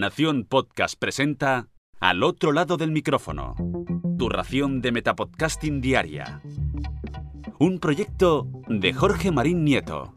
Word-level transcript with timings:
Nación 0.00 0.46
Podcast 0.48 0.94
presenta 0.98 1.68
Al 2.00 2.22
otro 2.22 2.52
lado 2.52 2.78
del 2.78 2.90
micrófono. 2.90 3.54
Tu 4.18 4.30
ración 4.30 4.80
de 4.80 4.92
Metapodcasting 4.92 5.82
Diaria. 5.82 6.40
Un 7.58 7.80
proyecto 7.80 8.48
de 8.66 8.94
Jorge 8.94 9.30
Marín 9.30 9.62
Nieto. 9.62 10.14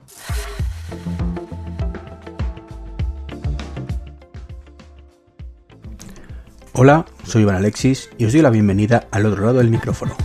Hola, 6.71 7.05
soy 7.25 7.41
Iván 7.41 7.57
Alexis 7.57 8.09
y 8.17 8.23
os 8.23 8.31
doy 8.31 8.41
la 8.41 8.51
bienvenida 8.51 9.09
al 9.11 9.25
otro 9.25 9.45
lado 9.45 9.57
del 9.57 9.69
micrófono. 9.69 10.15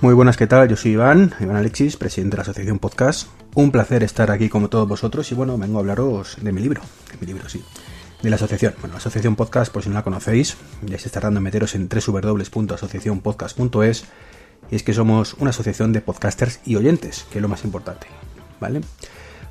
Muy 0.00 0.14
buenas, 0.14 0.38
¿qué 0.38 0.46
tal? 0.46 0.66
Yo 0.66 0.76
soy 0.76 0.92
Iván, 0.92 1.34
Iván 1.40 1.56
Alexis, 1.56 1.98
presidente 1.98 2.36
de 2.36 2.38
la 2.38 2.42
Asociación 2.44 2.78
Podcast. 2.78 3.28
Un 3.54 3.70
placer 3.70 4.02
estar 4.02 4.32
aquí 4.32 4.48
como 4.48 4.68
todos 4.68 4.88
vosotros 4.88 5.30
y 5.30 5.34
bueno, 5.34 5.56
vengo 5.56 5.78
a 5.78 5.80
hablaros 5.80 6.36
de 6.40 6.52
mi 6.52 6.60
libro, 6.60 6.82
de 7.10 7.16
mi 7.20 7.26
libro, 7.26 7.48
sí, 7.48 7.62
de 8.22 8.30
la 8.30 8.36
asociación. 8.36 8.74
Bueno, 8.80 8.94
la 8.94 8.98
Asociación 8.98 9.36
Podcast, 9.36 9.72
por 9.72 9.82
si 9.82 9.88
no 9.88 9.94
la 9.94 10.02
conocéis, 10.02 10.56
ya 10.82 10.98
se 10.98 11.06
está 11.06 11.20
dando 11.20 11.40
meteros 11.40 11.76
en 11.76 11.88
www.asociacionpodcast.es 11.88 14.04
y 14.70 14.76
es 14.76 14.82
que 14.82 14.92
somos 14.92 15.34
una 15.34 15.50
asociación 15.50 15.92
de 15.92 16.00
podcasters 16.00 16.58
y 16.64 16.74
oyentes, 16.74 17.26
que 17.30 17.38
es 17.38 17.42
lo 17.42 17.48
más 17.48 17.64
importante, 17.64 18.08
¿vale? 18.60 18.80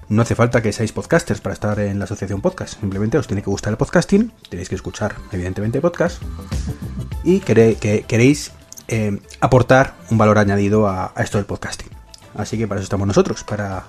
No 0.09 0.21
hace 0.21 0.35
falta 0.35 0.61
que 0.61 0.73
seáis 0.73 0.91
podcasters 0.91 1.39
para 1.39 1.53
estar 1.53 1.79
en 1.79 1.97
la 1.97 2.05
asociación 2.05 2.41
podcast. 2.41 2.79
Simplemente 2.79 3.17
os 3.17 3.27
tiene 3.27 3.41
que 3.41 3.49
gustar 3.49 3.71
el 3.71 3.77
podcasting, 3.77 4.33
tenéis 4.49 4.67
que 4.67 4.75
escuchar, 4.75 5.15
evidentemente, 5.31 5.79
podcast. 5.79 6.21
Y 7.23 7.39
que 7.39 8.03
queréis 8.05 8.51
eh, 8.89 9.17
aportar 9.39 9.95
un 10.11 10.17
valor 10.17 10.39
añadido 10.39 10.87
a, 10.87 11.13
esto 11.17 11.37
del 11.37 11.45
podcasting. 11.45 11.92
Así 12.35 12.57
que 12.57 12.67
para 12.67 12.79
eso 12.79 12.85
estamos 12.85 13.07
nosotros, 13.07 13.43
para 13.43 13.85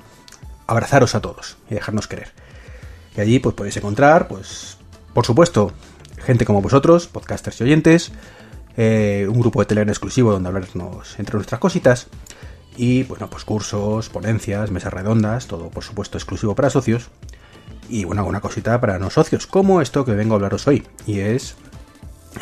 abrazaros 0.66 1.14
a 1.14 1.20
todos 1.20 1.56
y 1.70 1.74
dejarnos 1.74 2.08
querer. 2.08 2.32
Y 3.16 3.20
allí 3.20 3.38
pues 3.38 3.54
podéis 3.54 3.76
encontrar, 3.76 4.28
pues, 4.28 4.78
por 5.12 5.24
supuesto, 5.24 5.72
gente 6.18 6.44
como 6.44 6.60
vosotros, 6.60 7.06
podcasters 7.06 7.60
y 7.60 7.64
oyentes, 7.64 8.12
eh, 8.76 9.26
un 9.28 9.40
grupo 9.40 9.60
de 9.60 9.66
Telegram 9.66 9.90
exclusivo 9.90 10.32
donde 10.32 10.48
hablarnos 10.48 11.18
entre 11.18 11.36
nuestras 11.36 11.60
cositas, 11.60 12.08
y 12.76 13.04
bueno, 13.04 13.30
pues 13.30 13.44
cursos, 13.44 14.08
ponencias, 14.08 14.70
mesas 14.72 14.92
redondas, 14.92 15.46
todo 15.46 15.70
por 15.70 15.84
supuesto 15.84 16.18
exclusivo 16.18 16.56
para 16.56 16.70
socios, 16.70 17.10
y 17.88 18.04
bueno, 18.04 18.22
alguna 18.22 18.40
cosita 18.40 18.80
para 18.80 18.98
no 18.98 19.10
socios, 19.10 19.46
como 19.46 19.80
esto 19.80 20.04
que 20.04 20.12
vengo 20.12 20.34
a 20.34 20.36
hablaros 20.36 20.66
hoy, 20.66 20.84
y 21.06 21.20
es 21.20 21.54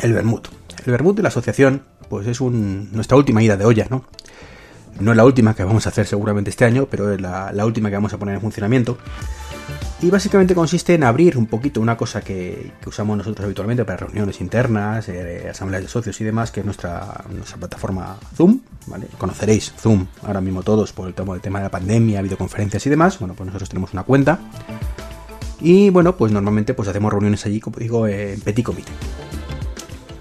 el 0.01 0.13
Bermud. 0.13 0.41
El 0.85 0.91
Bermud 0.91 1.15
de 1.15 1.21
la 1.21 1.29
asociación 1.29 1.83
pues 2.09 2.27
es 2.27 2.41
nuestra 2.41 3.17
última 3.17 3.41
ida 3.43 3.57
de 3.57 3.65
olla, 3.65 3.87
¿no? 3.89 4.05
No 4.99 5.11
es 5.11 5.17
la 5.17 5.25
última 5.25 5.55
que 5.55 5.63
vamos 5.63 5.85
a 5.85 5.89
hacer 5.89 6.05
seguramente 6.05 6.49
este 6.49 6.65
año, 6.65 6.87
pero 6.89 7.11
es 7.11 7.19
la, 7.19 7.65
última 7.65 7.89
que 7.89 7.95
vamos 7.95 8.13
a 8.13 8.17
poner 8.17 8.35
en 8.35 8.41
funcionamiento. 8.41 8.97
Y 10.01 10.09
básicamente 10.09 10.53
consiste 10.53 10.93
en 10.93 11.03
abrir 11.03 11.37
un 11.37 11.45
poquito 11.45 11.79
una 11.79 11.95
cosa 11.95 12.21
que, 12.21 12.71
usamos 12.85 13.17
nosotros 13.17 13.45
habitualmente 13.45 13.85
para 13.85 14.05
reuniones 14.05 14.41
internas, 14.41 15.07
eh, 15.07 15.47
asambleas 15.49 15.83
de 15.83 15.89
socios 15.89 16.19
y 16.19 16.23
demás, 16.25 16.51
que 16.51 16.59
es 16.59 16.65
nuestra, 16.65 17.23
nuestra 17.29 17.57
plataforma 17.57 18.17
Zoom, 18.35 18.59
¿vale? 18.87 19.07
Conoceréis 19.17 19.73
Zoom 19.77 20.05
ahora 20.23 20.41
mismo 20.41 20.61
todos 20.61 20.91
por 20.91 21.07
el 21.07 21.13
tema, 21.13 21.39
tema 21.39 21.59
de 21.59 21.65
la 21.65 21.71
pandemia, 21.71 22.21
videoconferencias 22.21 22.85
y 22.85 22.89
demás. 22.89 23.17
Bueno, 23.17 23.33
pues 23.33 23.47
nosotros 23.47 23.69
tenemos 23.69 23.93
una 23.93 24.03
cuenta. 24.03 24.39
Y 25.61 25.89
bueno, 25.89 26.17
pues 26.17 26.33
normalmente 26.33 26.73
pues 26.73 26.89
hacemos 26.89 27.11
reuniones 27.11 27.45
allí, 27.45 27.61
como 27.61 27.77
digo, 27.77 28.05
en 28.05 28.41
petit 28.41 28.65
comité. 28.65 28.91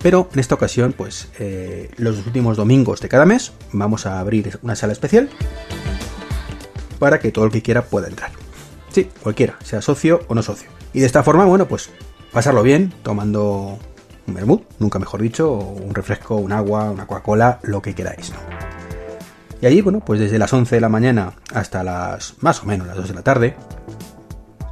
Pero 0.03 0.28
en 0.33 0.41
esta 0.41 0.56
ocasión, 0.56 0.92
pues 0.92 1.28
eh, 1.39 1.91
los 1.97 2.27
últimos 2.27 2.56
domingos 2.56 3.00
de 3.00 3.08
cada 3.08 3.25
mes 3.25 3.53
vamos 3.72 4.06
a 4.06 4.19
abrir 4.19 4.58
una 4.62 4.75
sala 4.75 4.92
especial 4.92 5.31
para 6.98 7.20
que 7.20 7.31
todo 7.31 7.45
el 7.45 7.53
que 7.53 7.62
quiera 7.62 7.84
pueda 7.84 8.08
entrar. 8.08 8.30
Sí, 8.91 9.08
cualquiera, 9.23 9.56
sea 9.62 9.80
socio 9.80 10.20
o 10.28 10.34
no 10.34 10.42
socio. 10.42 10.69
Y 10.92 11.00
de 11.00 11.06
esta 11.06 11.23
forma, 11.23 11.45
bueno, 11.45 11.67
pues 11.67 11.91
pasarlo 12.33 12.62
bien 12.62 12.92
tomando 13.03 13.78
un 14.27 14.34
vermut, 14.34 14.64
nunca 14.78 14.98
mejor 14.98 15.23
dicho, 15.23 15.53
un 15.53 15.95
refresco, 15.95 16.36
un 16.36 16.53
agua, 16.53 16.91
una 16.91 17.06
Coca-Cola, 17.06 17.61
lo 17.62 17.80
que 17.80 17.95
queráis, 17.95 18.33
Y 19.61 19.67
allí, 19.67 19.80
bueno, 19.80 20.01
pues 20.01 20.20
desde 20.20 20.39
las 20.39 20.52
11 20.52 20.74
de 20.74 20.80
la 20.80 20.89
mañana 20.89 21.35
hasta 21.55 21.85
las 21.85 22.35
más 22.41 22.62
o 22.62 22.67
menos 22.67 22.86
las 22.86 22.96
2 22.96 23.08
de 23.08 23.14
la 23.14 23.23
tarde, 23.23 23.57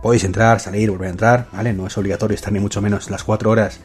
podéis 0.02 0.24
entrar, 0.24 0.60
salir, 0.60 0.90
volver 0.90 1.08
a 1.08 1.12
entrar, 1.12 1.46
¿vale? 1.52 1.72
No 1.72 1.86
es 1.86 1.96
obligatorio 1.96 2.34
estar 2.34 2.52
ni 2.52 2.60
mucho 2.60 2.82
menos 2.82 3.10
las 3.10 3.24
4 3.24 3.50
horas 3.50 3.80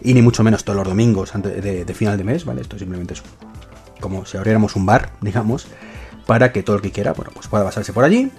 y 0.00 0.14
ni 0.14 0.22
mucho 0.22 0.42
menos 0.42 0.64
todos 0.64 0.76
los 0.76 0.88
domingos 0.88 1.34
antes 1.34 1.62
de, 1.62 1.94
final 1.94 2.16
de 2.16 2.24
mes, 2.24 2.44
¿vale? 2.44 2.62
Esto 2.62 2.78
simplemente 2.78 3.14
es 3.14 3.22
como 4.00 4.26
si 4.26 4.36
abriéramos 4.36 4.76
un 4.76 4.86
bar, 4.86 5.12
digamos, 5.20 5.66
para 6.26 6.52
que 6.52 6.62
todo 6.62 6.76
el 6.76 6.82
que 6.82 6.92
quiera, 6.92 7.12
bueno, 7.12 7.30
pues 7.34 7.48
pueda 7.48 7.64
pasarse 7.64 7.92
por 7.92 8.04
allí, 8.04 8.30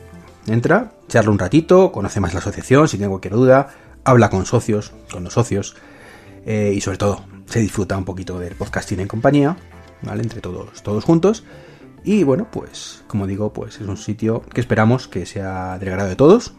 entra, 0.48 0.92
charla 1.08 1.32
un 1.32 1.40
ratito, 1.40 1.92
conoce 1.92 2.20
más 2.20 2.34
la 2.34 2.40
asociación, 2.40 2.88
si 2.88 2.98
tiene 2.98 3.10
cualquier 3.10 3.34
duda, 3.34 3.70
habla 4.04 4.30
con 4.30 4.46
socios, 4.46 4.94
con 5.12 5.24
los 5.24 5.34
socios, 5.34 5.76
eh, 6.46 6.74
y 6.76 6.82
sobre 6.82 6.98
todo 6.98 7.26
se 7.46 7.60
disfruta 7.60 7.98
un 7.98 8.06
poquito 8.06 8.40
del 8.40 8.56
podcasting 8.56 9.00
en 9.00 9.08
compañía, 9.08 9.58
¿vale? 10.02 10.24
Entre 10.24 10.42
todos, 10.42 10.82
todos 10.84 11.04
juntos. 11.04 11.44
Y 12.04 12.24
bueno, 12.24 12.48
pues 12.50 13.04
como 13.08 13.28
digo, 13.28 13.52
pues 13.52 13.82
es 13.82 13.88
un 13.88 13.98
sitio 13.98 14.42
que 14.42 14.62
esperamos 14.62 15.08
que 15.08 15.26
sea 15.26 15.78
del 15.78 15.90
agrado 15.90 16.10
de 16.10 16.16
todos. 16.16 16.54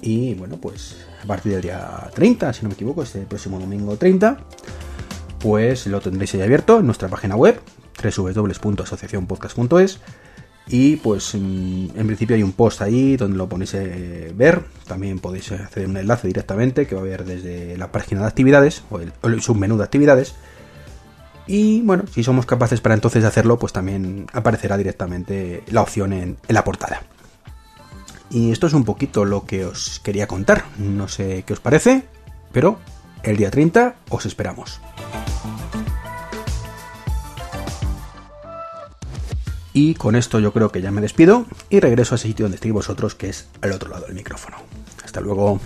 Y 0.00 0.34
bueno, 0.34 0.56
pues 0.56 0.96
a 1.22 1.26
partir 1.26 1.52
del 1.52 1.62
día 1.62 2.10
30, 2.14 2.52
si 2.52 2.62
no 2.62 2.68
me 2.68 2.74
equivoco, 2.74 3.02
este 3.02 3.20
próximo 3.20 3.58
domingo 3.58 3.96
30, 3.96 4.38
pues 5.38 5.86
lo 5.86 6.00
tendréis 6.00 6.34
ahí 6.34 6.42
abierto 6.42 6.80
en 6.80 6.86
nuestra 6.86 7.08
página 7.08 7.36
web, 7.36 7.60
www.asociacionpodcast.es. 8.02 10.00
Y 10.68 10.96
pues 10.96 11.34
mm, 11.34 11.98
en 11.98 12.06
principio 12.06 12.36
hay 12.36 12.42
un 12.42 12.52
post 12.52 12.82
ahí 12.82 13.16
donde 13.16 13.36
lo 13.36 13.48
podéis 13.48 13.74
eh, 13.74 14.32
ver. 14.34 14.62
También 14.86 15.18
podéis 15.18 15.50
hacer 15.52 15.88
un 15.88 15.96
enlace 15.96 16.28
directamente 16.28 16.86
que 16.86 16.94
va 16.94 17.00
a 17.00 17.04
ver 17.04 17.24
desde 17.24 17.76
la 17.76 17.90
página 17.90 18.22
de 18.22 18.28
actividades 18.28 18.82
o 18.90 19.00
el, 19.00 19.42
submenú 19.42 19.76
de 19.76 19.84
actividades. 19.84 20.34
Y 21.48 21.82
bueno, 21.82 22.04
si 22.06 22.22
somos 22.22 22.46
capaces 22.46 22.80
para 22.80 22.94
entonces 22.94 23.24
hacerlo, 23.24 23.58
pues 23.58 23.72
también 23.72 24.26
aparecerá 24.32 24.78
directamente 24.78 25.64
la 25.68 25.82
opción 25.82 26.12
en 26.12 26.36
la 26.48 26.62
portada. 26.62 27.02
Y 28.32 28.50
esto 28.50 28.66
es 28.66 28.72
un 28.72 28.84
poquito 28.84 29.26
lo 29.26 29.44
que 29.44 29.66
os 29.66 30.00
quería 30.00 30.26
contar. 30.26 30.64
No 30.78 31.06
sé 31.06 31.44
qué 31.46 31.52
os 31.52 31.60
parece, 31.60 32.04
pero 32.50 32.78
el 33.22 33.36
día 33.36 33.50
30 33.50 33.94
os 34.08 34.24
esperamos. 34.24 34.80
Y 39.74 39.94
con 39.94 40.16
esto 40.16 40.40
yo 40.40 40.52
creo 40.52 40.72
que 40.72 40.80
ya 40.80 40.90
me 40.90 41.02
despido 41.02 41.46
y 41.68 41.80
regreso 41.80 42.14
a 42.14 42.16
ese 42.16 42.28
sitio 42.28 42.44
donde 42.44 42.56
estéis 42.56 42.72
vosotros, 42.72 43.14
que 43.14 43.28
es 43.28 43.48
al 43.60 43.72
otro 43.72 43.90
lado 43.90 44.06
del 44.06 44.14
micrófono. 44.14 44.56
Hasta 45.04 45.20
luego. 45.20 45.60